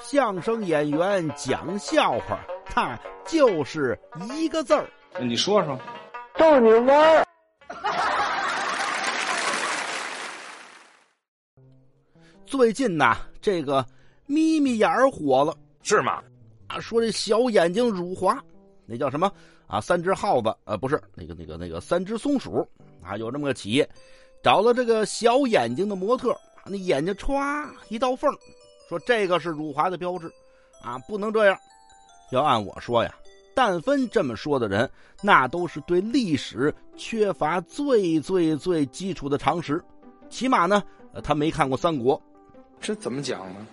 [0.00, 3.98] 相声演员讲笑话，他就是
[4.36, 4.88] 一个字儿。
[5.20, 5.78] 你说说，
[6.36, 7.26] 逗你玩儿。
[12.46, 13.84] 最近呐，这个
[14.26, 16.22] 眯眯眼儿火了，是吗？
[16.68, 18.38] 啊，说这小眼睛辱华，
[18.86, 19.30] 那叫什么
[19.66, 19.80] 啊？
[19.80, 22.66] 三只耗子，啊，不是那个那个那个三只松鼠
[23.02, 23.88] 啊，有这么个企业，
[24.42, 26.36] 找了这个小眼睛的模特，
[26.66, 28.32] 那眼睛歘一道缝，
[28.92, 30.30] 说这个是辱华的标志，
[30.82, 31.58] 啊，不能这样。
[32.30, 33.14] 要按我说呀，
[33.54, 34.88] 但分这么说的人，
[35.22, 39.82] 那都是对历史缺乏最最最基础的常识，
[40.28, 40.82] 起码呢，
[41.24, 42.20] 他没看过三国。
[42.82, 43.66] 这怎么讲呢？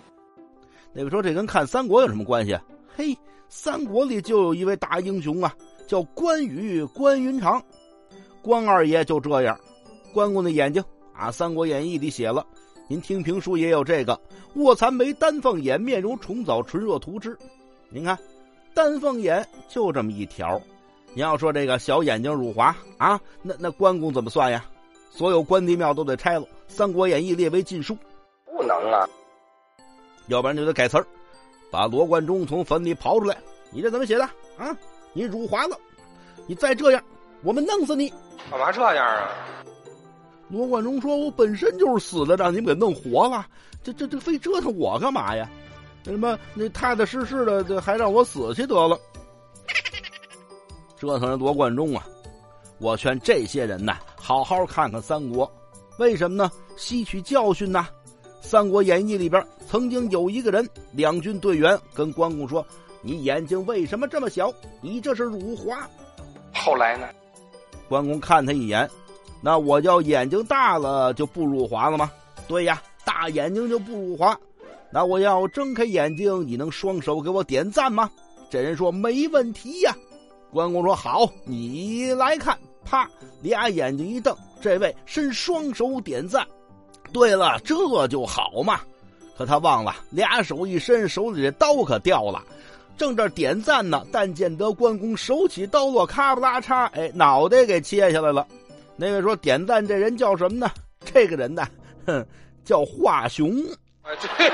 [0.94, 2.58] 那个说这跟看三国有什么关系？
[2.96, 3.14] 嘿，
[3.50, 5.54] 三国里就有一位大英雄啊，
[5.86, 7.62] 叫关羽关云长，
[8.40, 9.58] 关二爷就这样。
[10.14, 10.82] 关公的眼睛
[11.12, 12.46] 啊，《三国演义》里写了，
[12.90, 14.20] 您听评书也有这个：
[14.56, 17.38] 卧蚕眉，丹凤眼，面如重枣，唇若涂脂。
[17.88, 18.18] 您看，
[18.74, 20.60] 丹凤眼就这么一条。
[21.14, 24.64] 你要说这个小眼睛辱华啊，那那关公怎么算呀？
[25.08, 27.96] 所有关帝庙都得拆了，《三国演义》列为禁书。
[28.44, 29.08] 不能啊，
[30.26, 31.06] 要不然就得改词儿，
[31.70, 33.36] 把罗贯中从坟里刨出来。
[33.70, 34.24] 你这怎么写的
[34.58, 34.76] 啊？
[35.12, 35.78] 你辱华了！
[36.48, 37.00] 你再这样，
[37.44, 38.12] 我们弄死你！
[38.50, 39.30] 干嘛这样啊？
[40.50, 43.46] 罗贯中说：“我本身就是死的，让你们给弄活了，
[43.82, 45.48] 这这这非折腾我干嘛呀？
[46.04, 48.98] 那什么，那踏踏实实的，这还让我死去得了。”
[50.98, 52.04] 折腾人罗贯中啊！
[52.78, 55.50] 我劝这些人呐，好好看看三国，
[55.98, 56.50] 为什么呢？
[56.76, 57.86] 吸取教训呐！
[58.46, 62.66] 《三国演义》里边曾经有一个人，两军队员跟关公说
[63.02, 64.52] ：“你眼睛为什么这么小？
[64.80, 65.88] 你这是辱华。”
[66.52, 67.06] 后来呢？
[67.88, 68.88] 关公看他一眼，
[69.40, 72.10] 那我要眼睛大了就不辱华了吗？
[72.46, 74.38] 对呀，大眼睛就不辱华。
[74.92, 78.10] 那我要睁开眼睛，你能双手给我点赞吗？
[78.50, 79.94] 这人说没问题呀。
[80.52, 83.08] 关公说：“好，你来看。”啪，
[83.40, 86.44] 俩眼睛一瞪，这位伸双手点赞。
[87.12, 88.80] 对了，这就好嘛。
[89.36, 92.42] 可他忘了，俩手一伸，手里的刀可掉了。
[92.96, 98.46] 正这点赞呢，但见得关公手起刀落，咔不拉嚓，哎，脑袋给切下来了。
[99.00, 100.70] 那位说点赞这人叫什么呢？
[101.02, 101.66] 这个人呢，
[102.06, 102.26] 哼，
[102.62, 103.50] 叫华雄。
[104.02, 104.50] 啊，对。